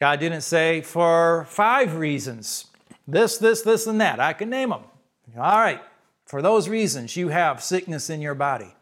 [0.00, 2.66] God didn't say, for five reasons
[3.06, 4.18] this, this, this, and that.
[4.18, 4.82] I can name them.
[5.36, 5.80] All right,
[6.26, 8.74] for those reasons, you have sickness in your body.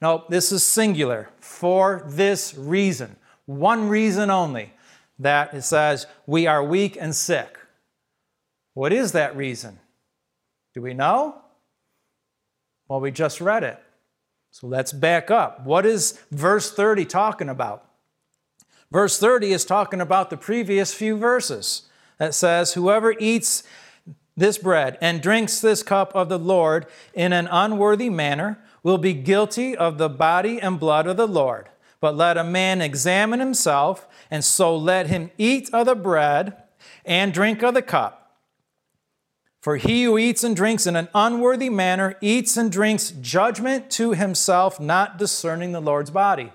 [0.00, 3.16] No, this is singular for this reason.
[3.46, 4.72] One reason only
[5.18, 7.58] that it says we are weak and sick.
[8.74, 9.78] What is that reason?
[10.74, 11.36] Do we know?
[12.88, 13.82] Well, we just read it.
[14.50, 15.64] So let's back up.
[15.64, 17.84] What is verse 30 talking about?
[18.90, 21.82] Verse 30 is talking about the previous few verses
[22.18, 23.62] that says, Whoever eats
[24.36, 29.12] this bread and drinks this cup of the Lord in an unworthy manner will be
[29.12, 31.68] guilty of the body and blood of the Lord.
[31.98, 36.56] But let a man examine himself, and so let him eat of the bread
[37.04, 38.36] and drink of the cup.
[39.58, 44.12] For he who eats and drinks in an unworthy manner eats and drinks judgment to
[44.12, 46.52] himself, not discerning the Lord's body.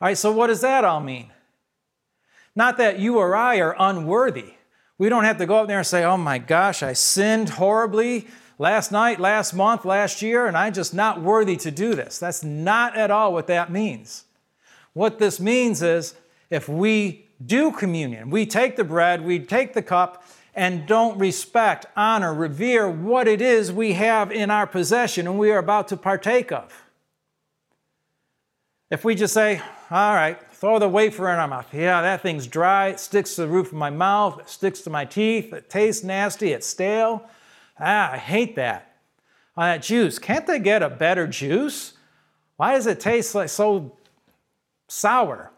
[0.00, 1.30] All right, so what does that all mean?
[2.56, 4.54] Not that you or I are unworthy.
[4.96, 8.28] We don't have to go up there and say, oh my gosh, I sinned horribly
[8.58, 12.18] last night, last month, last year, and I'm just not worthy to do this.
[12.18, 14.24] That's not at all what that means.
[14.92, 16.14] What this means is
[16.50, 21.86] if we do communion, we take the bread, we take the cup, and don't respect,
[21.96, 25.96] honor, revere what it is we have in our possession and we are about to
[25.96, 26.84] partake of.
[28.90, 31.74] If we just say, all right, throw the wafer in our mouth.
[31.74, 32.88] Yeah, that thing's dry.
[32.88, 34.40] It sticks to the roof of my mouth.
[34.40, 35.52] It sticks to my teeth.
[35.52, 36.52] It tastes nasty.
[36.52, 37.28] It's stale.
[37.78, 38.96] Ah, I hate that.
[39.56, 41.94] On that juice, can't they get a better juice?
[42.56, 43.96] Why does it taste like so
[44.88, 45.52] sour?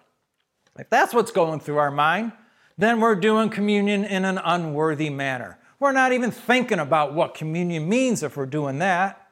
[0.79, 2.33] If that's what's going through our mind,
[2.77, 5.59] then we're doing communion in an unworthy manner.
[5.79, 9.27] We're not even thinking about what communion means if we're doing that.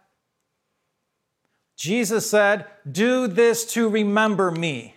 [1.76, 4.94] Jesus said, Do this to remember me.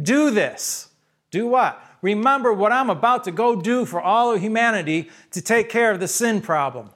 [0.00, 0.88] Do this.
[1.30, 1.80] Do what?
[2.02, 6.00] Remember what I'm about to go do for all of humanity to take care of
[6.00, 6.90] the sin problem.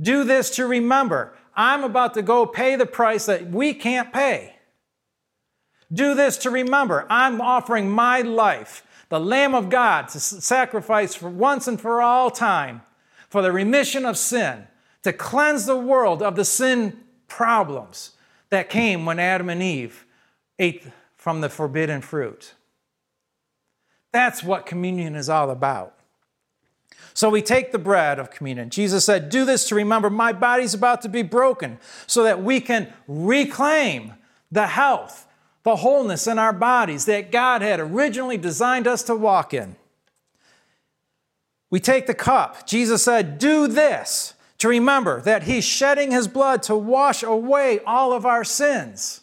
[0.00, 4.56] Do this to remember I'm about to go pay the price that we can't pay.
[5.92, 11.28] Do this to remember I'm offering my life the Lamb of God to sacrifice for
[11.28, 12.82] once and for all time
[13.28, 14.66] for the remission of sin,
[15.02, 18.12] to cleanse the world of the sin problems
[18.50, 20.06] that came when Adam and Eve
[20.58, 20.84] ate
[21.16, 22.54] from the forbidden fruit.
[24.12, 25.98] That's what communion is all about.
[27.14, 28.70] So we take the bread of communion.
[28.70, 32.60] Jesus said, Do this to remember my body's about to be broken so that we
[32.60, 34.14] can reclaim
[34.50, 35.26] the health
[35.64, 39.76] the wholeness in our bodies that God had originally designed us to walk in.
[41.70, 42.66] We take the cup.
[42.66, 48.12] Jesus said, Do this to remember that He's shedding His blood to wash away all
[48.12, 49.22] of our sins.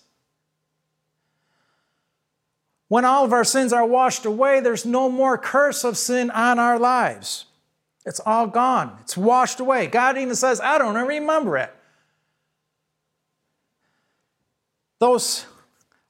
[2.88, 6.60] When all of our sins are washed away, there's no more curse of sin on
[6.60, 7.46] our lives.
[8.06, 9.88] It's all gone, it's washed away.
[9.88, 11.74] God even says, I don't remember it.
[15.00, 15.46] Those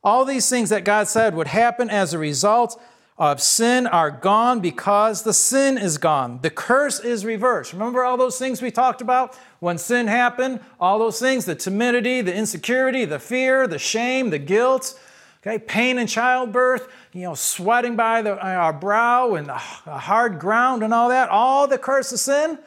[0.03, 2.81] all these things that God said would happen as a result
[3.17, 6.39] of sin are gone because the sin is gone.
[6.41, 7.71] The curse is reversed.
[7.71, 10.59] Remember all those things we talked about when sin happened?
[10.79, 14.99] All those things the timidity, the insecurity, the fear, the shame, the guilt,
[15.41, 20.39] okay, pain in childbirth, you know, sweating by the, uh, our brow and the hard
[20.39, 22.59] ground and all that, all the curse of sin.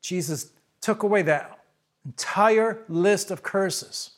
[0.00, 1.58] Jesus took away that
[2.04, 4.10] entire list of curses.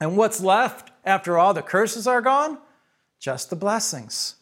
[0.00, 2.58] And what's left after all the curses are gone?
[3.18, 4.36] Just the blessings.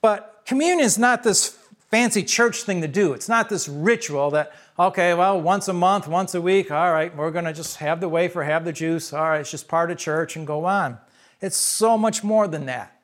[0.00, 1.58] But communion is not this
[1.90, 3.12] fancy church thing to do.
[3.14, 7.14] It's not this ritual that, okay, well, once a month, once a week, all right,
[7.16, 9.90] we're going to just have the wafer, have the juice, all right, it's just part
[9.90, 10.98] of church and go on.
[11.40, 13.00] It's so much more than that.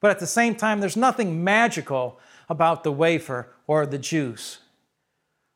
[0.00, 4.58] But at the same time, there's nothing magical about the wafer or the juice.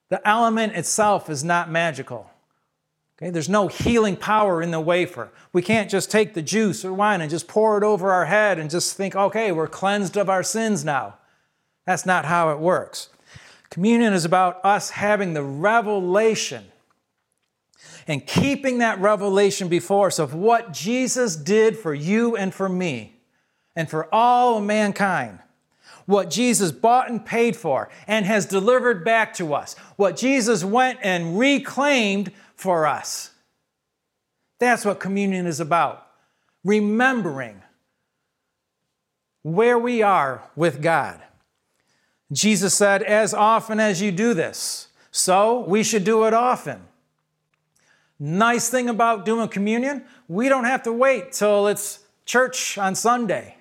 [0.08, 2.30] The element itself is not magical.
[3.20, 5.30] Okay, there's no healing power in the wafer.
[5.52, 8.58] We can't just take the juice or wine and just pour it over our head
[8.58, 11.16] and just think, okay, we're cleansed of our sins now.
[11.84, 13.08] That's not how it works.
[13.70, 16.66] Communion is about us having the revelation
[18.08, 23.20] and keeping that revelation before us of what Jesus did for you and for me
[23.76, 25.38] and for all mankind.
[26.06, 29.76] What Jesus bought and paid for and has delivered back to us.
[29.96, 33.30] What Jesus went and reclaimed for us.
[34.58, 36.06] That's what communion is about.
[36.64, 37.62] Remembering
[39.42, 41.20] where we are with God.
[42.32, 46.87] Jesus said, As often as you do this, so we should do it often.
[48.20, 53.56] Nice thing about doing communion, we don't have to wait till it's church on Sunday.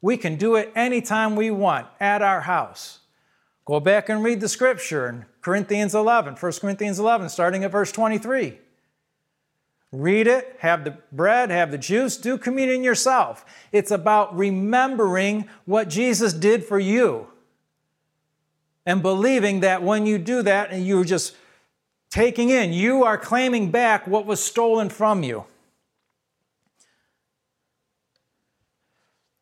[0.00, 2.98] We can do it anytime we want at our house.
[3.64, 7.92] Go back and read the scripture in Corinthians 11, 1 Corinthians 11, starting at verse
[7.92, 8.58] 23.
[9.92, 13.44] Read it, have the bread, have the juice, do communion yourself.
[13.70, 17.28] It's about remembering what Jesus did for you
[18.84, 21.36] and believing that when you do that and you just
[22.12, 25.46] taking in, you are claiming back what was stolen from you.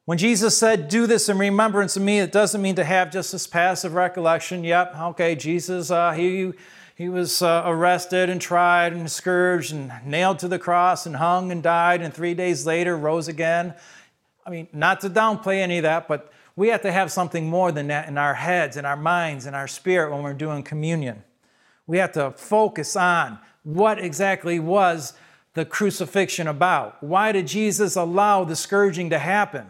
[0.05, 3.33] When Jesus said, Do this in remembrance of me, it doesn't mean to have just
[3.33, 4.63] this passive recollection.
[4.63, 6.53] Yep, okay, Jesus, uh, he,
[6.95, 11.51] he was uh, arrested and tried and scourged and nailed to the cross and hung
[11.51, 13.75] and died, and three days later rose again.
[14.47, 17.73] I mean, not to downplay any of that, but we have to have something more
[17.73, 21.25] than that in our heads, in our minds, in our spirit when we're doing communion.
[21.91, 25.13] We have to focus on what exactly was
[25.55, 27.03] the crucifixion about.
[27.03, 29.67] Why did Jesus allow the scourging to happen?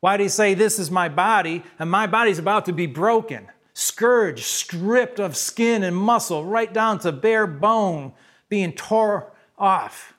[0.00, 3.48] Why did he say, This is my body, and my body's about to be broken,
[3.72, 8.12] scourged, stripped of skin and muscle, right down to bare bone,
[8.50, 10.12] being tore off?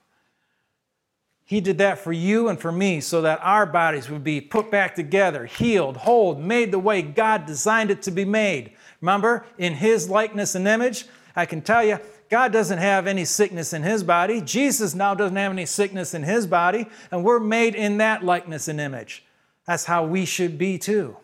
[1.46, 4.72] He did that for you and for me so that our bodies would be put
[4.72, 8.72] back together, healed, whole, made the way God designed it to be made.
[9.04, 12.00] Remember, in His likeness and image, I can tell you,
[12.30, 14.40] God doesn't have any sickness in His body.
[14.40, 18.70] Jesus now doesn't have any sickness in His body, and we're made in that likeness
[18.70, 19.26] and image.
[19.68, 21.18] That's how we should be too.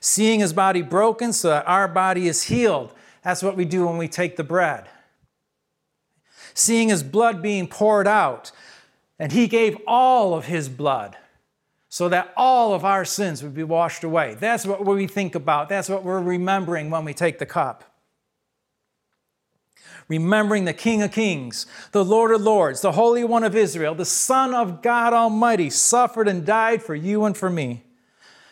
[0.00, 2.92] Seeing his body broken so that our body is healed.
[3.22, 4.88] That's what we do when we take the bread.
[6.52, 8.50] Seeing his blood being poured out,
[9.20, 11.16] and he gave all of his blood
[11.88, 14.34] so that all of our sins would be washed away.
[14.34, 15.68] That's what we think about.
[15.68, 17.84] That's what we're remembering when we take the cup
[20.08, 24.04] remembering the King of Kings, the Lord of Lords, the Holy One of Israel, the
[24.04, 27.84] Son of God Almighty, suffered and died for you and for me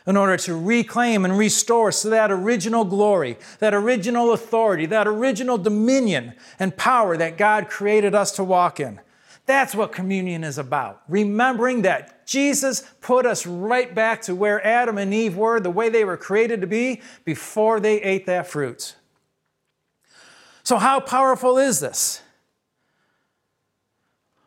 [0.06, 5.58] in order to reclaim and restore to that original glory, that original authority, that original
[5.58, 9.00] dominion and power that God created us to walk in.
[9.46, 11.02] That's what communion is about.
[11.08, 15.88] Remembering that Jesus put us right back to where Adam and Eve were, the way
[15.88, 18.96] they were created to be before they ate that fruit.
[20.64, 22.22] So, how powerful is this?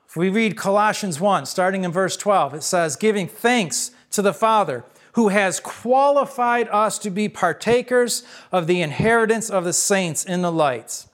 [0.10, 4.34] If we read Colossians 1, starting in verse 12, it says, Giving thanks to the
[4.34, 4.84] Father
[5.14, 10.52] who has qualified us to be partakers of the inheritance of the saints in the
[10.52, 11.09] lights.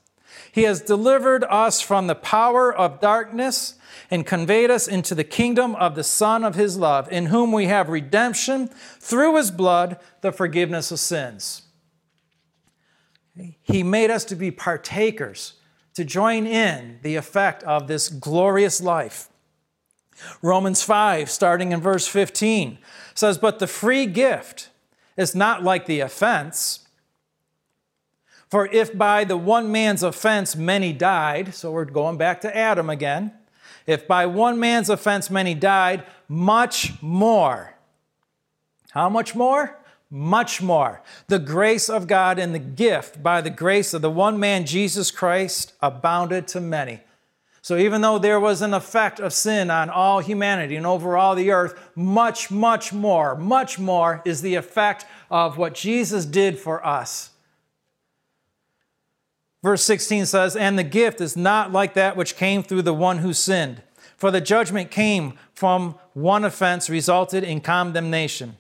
[0.55, 3.75] He has delivered us from the power of darkness
[4.09, 7.65] and conveyed us into the kingdom of the Son of His love, in whom we
[7.65, 8.69] have redemption
[9.01, 11.63] through His blood, the forgiveness of sins.
[13.63, 15.55] He made us to be partakers,
[15.93, 19.27] to join in the effect of this glorious life.
[20.41, 22.77] Romans 5, starting in verse 15,
[23.13, 24.69] says, But the free gift
[25.17, 26.84] is not like the offense.
[28.49, 32.89] For if by the one man's offense many died, so we're going back to Adam
[32.89, 33.33] again,
[33.87, 37.75] if by one man's offense many died, much more.
[38.91, 39.77] How much more?
[40.09, 41.01] much more.
[41.27, 45.11] The grace of God and the gift by the grace of the one man, Jesus
[45.11, 47.01] Christ, abounded to many.
[47.61, 51.33] So, even though there was an effect of sin on all humanity and over all
[51.33, 56.85] the earth, much, much more, much more is the effect of what Jesus did for
[56.85, 57.31] us.
[59.65, 63.17] Verse 16 says, And the gift is not like that which came through the one
[63.17, 63.81] who sinned.
[64.15, 68.57] For the judgment came from one offense, resulted in condemnation.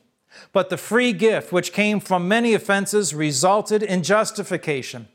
[0.51, 5.07] But the free gift, which came from many offenses, resulted in justification.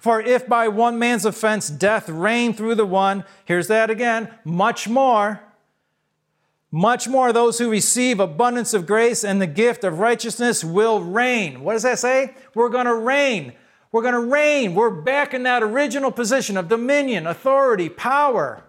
[0.00, 4.88] For if by one man's offense death reigned through the one, here's that again, much
[4.88, 5.42] more,
[6.72, 11.60] much more those who receive abundance of grace and the gift of righteousness will reign.
[11.60, 12.34] What does that say?
[12.52, 13.52] We're going to reign.
[13.96, 14.74] We're going to reign.
[14.74, 18.62] We're back in that original position of dominion, authority, power.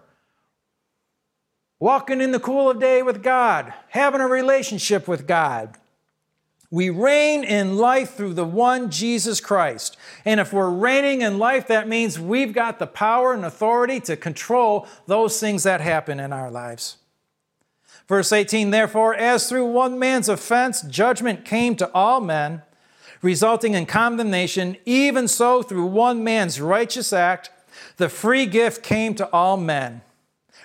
[1.78, 5.76] Walking in the cool of day with God, having a relationship with God.
[6.70, 9.98] We reign in life through the one Jesus Christ.
[10.24, 14.16] And if we're reigning in life, that means we've got the power and authority to
[14.16, 16.96] control those things that happen in our lives.
[18.08, 22.62] Verse 18, therefore, as through one man's offense judgment came to all men,
[23.22, 27.50] resulting in condemnation, even so through one man's righteous act,
[27.96, 30.02] the free gift came to all men,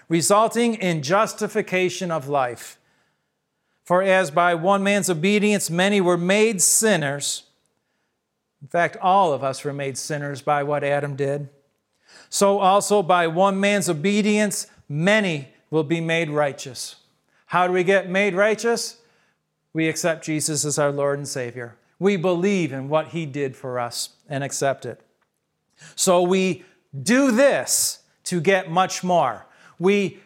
[0.07, 2.77] resulting in justification of life.
[3.83, 7.43] For as by one man's obedience many were made sinners,
[8.61, 11.49] in fact, all of us were made sinners by what Adam did,
[12.29, 16.95] so also by one man's obedience many will be made righteous.
[17.47, 18.97] How do we get made righteous?
[19.73, 21.75] We accept Jesus as our Lord and Savior.
[22.03, 24.99] We believe in what He did for us and accept it.
[25.95, 26.65] So we
[27.01, 29.45] do this to get much more.
[29.79, 30.19] We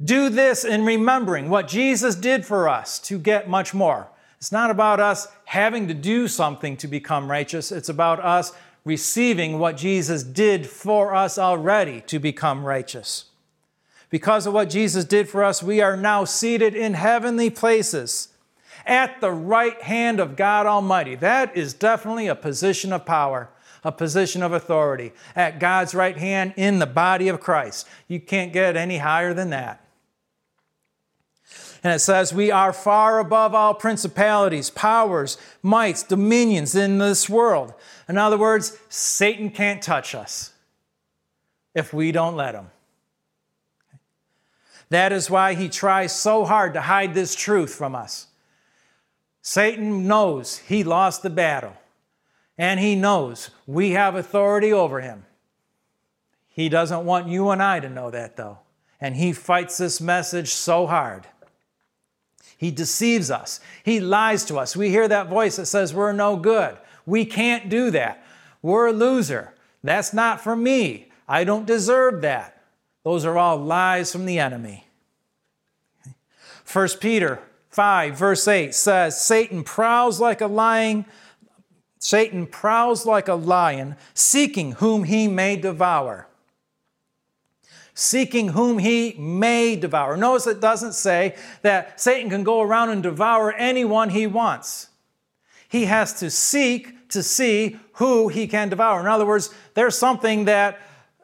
[0.00, 4.06] do this in remembering what Jesus did for us to get much more.
[4.38, 8.52] It's not about us having to do something to become righteous, it's about us
[8.84, 13.24] receiving what Jesus did for us already to become righteous.
[14.10, 18.28] Because of what Jesus did for us, we are now seated in heavenly places
[18.86, 21.14] at the right hand of God Almighty.
[21.14, 23.50] That is definitely a position of power,
[23.84, 25.12] a position of authority.
[25.34, 27.86] At God's right hand in the body of Christ.
[28.08, 29.82] You can't get any higher than that.
[31.82, 37.74] And it says, We are far above all principalities, powers, mights, dominions in this world.
[38.08, 40.52] In other words, Satan can't touch us
[41.74, 42.70] if we don't let him.
[44.88, 48.28] That is why he tries so hard to hide this truth from us.
[49.48, 51.74] Satan knows he lost the battle,
[52.58, 55.24] and he knows we have authority over him.
[56.48, 58.58] He doesn't want you and I to know that, though,
[59.00, 61.28] and he fights this message so hard.
[62.56, 63.60] He deceives us.
[63.84, 64.74] He lies to us.
[64.74, 66.76] We hear that voice that says we're no good.
[67.06, 68.24] We can't do that.
[68.62, 69.54] We're a loser.
[69.84, 71.12] That's not for me.
[71.28, 72.64] I don't deserve that.
[73.04, 74.88] Those are all lies from the enemy.
[76.72, 77.40] 1 Peter
[77.76, 81.04] 5, verse 8 says, Satan prowls like a lion,
[81.98, 86.26] Satan prowls like a lion, seeking whom he may devour
[87.98, 90.18] seeking whom he may devour.
[90.18, 94.90] Notice it doesn't say that Satan can go around and devour anyone he wants.
[95.66, 99.00] He has to seek to see who he can devour.
[99.00, 100.78] In other words, there's something that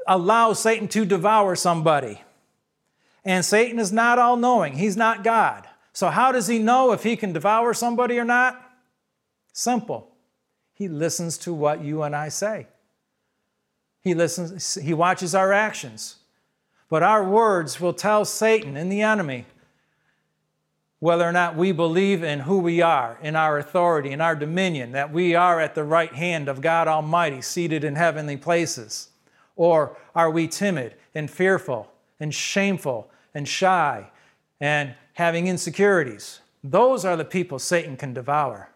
[0.06, 2.22] allows Satan to devour somebody.
[3.22, 5.68] And Satan is not all knowing, he's not God.
[5.92, 8.60] So, how does he know if he can devour somebody or not?
[9.52, 10.10] Simple.
[10.72, 12.66] He listens to what you and I say.
[14.00, 16.16] He listens, he watches our actions.
[16.88, 19.46] But our words will tell Satan and the enemy
[20.98, 24.92] whether or not we believe in who we are, in our authority, in our dominion,
[24.92, 29.08] that we are at the right hand of God Almighty, seated in heavenly places.
[29.56, 31.90] Or are we timid and fearful
[32.20, 34.10] and shameful and shy
[34.62, 36.40] and having insecurities?
[36.62, 38.70] Those are the people Satan can devour,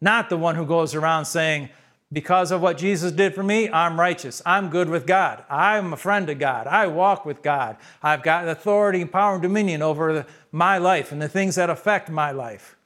[0.00, 1.68] not the one who goes around saying,
[2.10, 4.40] because of what Jesus did for me, I'm righteous.
[4.46, 5.44] I'm good with God.
[5.50, 6.66] I'm a friend of God.
[6.66, 7.76] I walk with God.
[8.02, 12.08] I've got authority and power and dominion over my life and the things that affect
[12.08, 12.76] my life.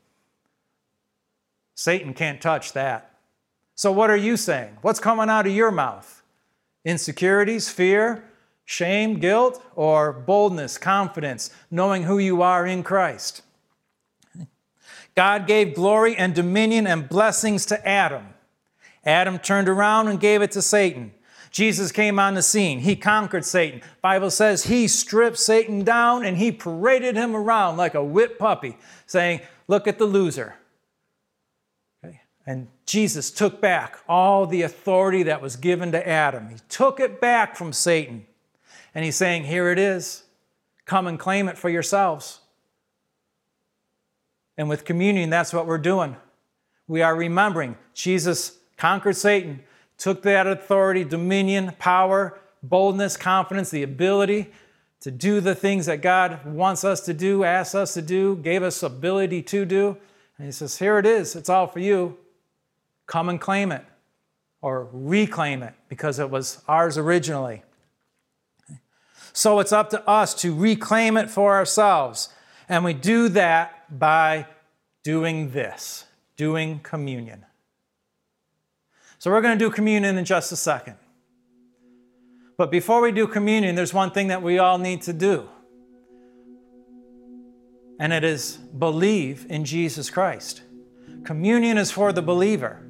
[1.76, 3.14] Satan can't touch that.
[3.76, 4.78] So, what are you saying?
[4.82, 6.22] What's coming out of your mouth?
[6.84, 8.24] Insecurities, fear,
[8.72, 13.42] shame, guilt, or boldness, confidence, knowing who you are in Christ?
[15.14, 18.28] God gave glory and dominion and blessings to Adam.
[19.04, 21.12] Adam turned around and gave it to Satan.
[21.50, 22.78] Jesus came on the scene.
[22.78, 23.82] He conquered Satan.
[24.00, 28.78] Bible says he stripped Satan down and he paraded him around like a whipped puppy,
[29.04, 30.54] saying, "Look at the loser."
[32.02, 32.22] Okay?
[32.46, 36.48] And Jesus took back all the authority that was given to Adam.
[36.48, 38.26] He took it back from Satan.
[38.94, 40.24] And he's saying, "Here it is.
[40.84, 42.40] Come and claim it for yourselves."
[44.56, 46.16] And with communion, that's what we're doing.
[46.86, 49.62] We are remembering Jesus conquered Satan,
[49.96, 54.52] took that authority, dominion, power, boldness, confidence, the ability
[55.00, 58.62] to do the things that God wants us to do, asks us to do, gave
[58.62, 59.96] us ability to do.
[60.38, 62.18] And He says, Here it is, it's all for you.
[63.06, 63.84] Come and claim it
[64.60, 67.62] or reclaim it because it was ours originally.
[69.32, 72.28] So it's up to us to reclaim it for ourselves.
[72.68, 74.46] And we do that by
[75.02, 76.04] doing this,
[76.36, 77.44] doing communion.
[79.18, 80.96] So we're going to do communion in just a second.
[82.56, 85.48] But before we do communion, there's one thing that we all need to do.
[87.98, 90.62] And it is believe in Jesus Christ.
[91.24, 92.82] Communion is for the believer.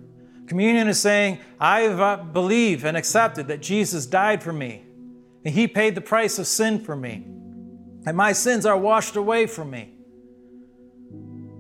[0.46, 4.84] Communion is saying, I uh, believe and accepted that Jesus died for me,
[5.44, 7.24] and He paid the price of sin for me,
[8.06, 9.94] and my sins are washed away from me.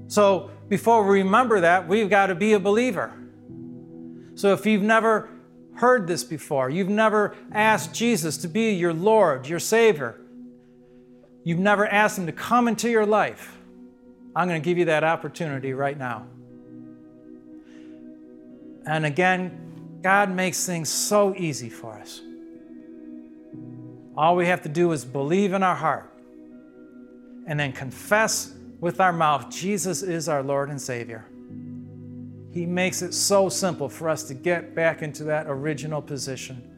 [0.08, 3.12] So before we remember that, we've got to be a believer.
[4.34, 5.28] So if you've never
[5.76, 10.20] heard this before, you've never asked Jesus to be your Lord, your Savior,
[11.44, 13.58] you've never asked Him to come into your life,
[14.34, 16.26] I'm going to give you that opportunity right now.
[18.86, 22.20] And again, God makes things so easy for us.
[24.16, 26.12] All we have to do is believe in our heart
[27.46, 31.24] and then confess with our mouth Jesus is our Lord and Savior.
[32.52, 36.68] He makes it so simple for us to get back into that original position.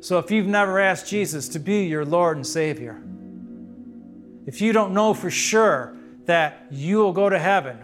[0.00, 3.02] So if you've never asked Jesus to be your Lord and Savior,
[4.46, 5.96] if you don't know for sure
[6.26, 7.78] that you will go to heaven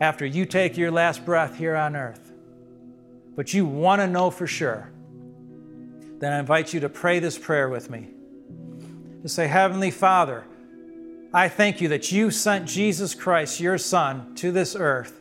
[0.00, 2.32] after you take your last breath here on earth,
[3.34, 4.90] but you want to know for sure,
[6.22, 8.08] then I invite you to pray this prayer with me.
[9.22, 10.44] To say, Heavenly Father,
[11.34, 15.20] I thank you that you sent Jesus Christ, your Son, to this earth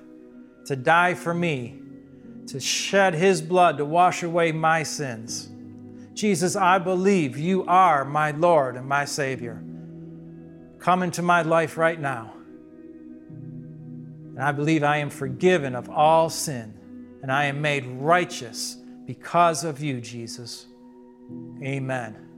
[0.65, 1.79] to die for me,
[2.45, 5.49] to shed his blood to wash away my sins.
[6.13, 9.63] Jesus, I believe you are my Lord and my Savior.
[10.77, 12.33] Come into my life right now.
[13.27, 16.77] And I believe I am forgiven of all sin
[17.23, 18.77] and I am made righteous
[19.07, 20.67] because of you, Jesus.
[21.63, 22.30] Amen.